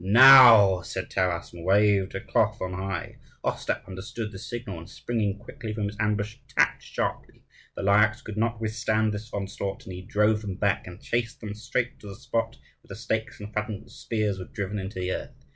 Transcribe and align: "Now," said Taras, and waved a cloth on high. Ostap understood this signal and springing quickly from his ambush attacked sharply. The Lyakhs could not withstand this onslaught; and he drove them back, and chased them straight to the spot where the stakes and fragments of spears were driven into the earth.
"Now," 0.03 0.81
said 0.81 1.11
Taras, 1.11 1.53
and 1.53 1.63
waved 1.63 2.15
a 2.15 2.21
cloth 2.25 2.57
on 2.59 2.73
high. 2.73 3.17
Ostap 3.43 3.87
understood 3.87 4.31
this 4.31 4.47
signal 4.49 4.79
and 4.79 4.89
springing 4.89 5.37
quickly 5.37 5.73
from 5.75 5.85
his 5.85 5.97
ambush 5.99 6.37
attacked 6.49 6.81
sharply. 6.81 7.43
The 7.75 7.83
Lyakhs 7.83 8.23
could 8.23 8.35
not 8.35 8.59
withstand 8.59 9.13
this 9.13 9.31
onslaught; 9.31 9.83
and 9.85 9.93
he 9.93 10.01
drove 10.01 10.41
them 10.41 10.55
back, 10.55 10.87
and 10.87 10.99
chased 10.99 11.39
them 11.39 11.53
straight 11.53 11.99
to 11.99 12.07
the 12.07 12.15
spot 12.15 12.57
where 12.81 12.89
the 12.89 12.95
stakes 12.95 13.39
and 13.39 13.53
fragments 13.53 13.93
of 13.93 13.95
spears 13.95 14.39
were 14.39 14.45
driven 14.45 14.79
into 14.79 14.99
the 14.99 15.11
earth. 15.11 15.45